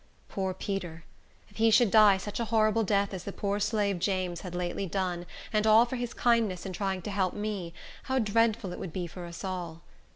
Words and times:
Poor 0.29 0.51
Peter! 0.55 1.03
If 1.49 1.57
he 1.57 1.69
should 1.69 1.91
die 1.91 2.17
such 2.17 2.39
a 2.39 2.45
horrible 2.45 2.81
death 2.83 3.13
as 3.13 3.23
the 3.23 3.31
poor 3.31 3.59
slave 3.59 3.99
James 3.99 4.41
had 4.41 4.55
lately 4.55 4.87
done, 4.87 5.27
and 5.53 5.67
all 5.67 5.85
for 5.85 5.95
his 5.95 6.15
kindness 6.15 6.65
in 6.65 6.73
trying 6.73 7.03
to 7.03 7.11
help 7.11 7.35
me, 7.35 7.71
how 8.05 8.17
dreadful 8.17 8.73
it 8.73 8.79
would 8.79 8.93
be 8.93 9.05
for 9.05 9.25
us 9.25 9.43
all! 9.43 9.83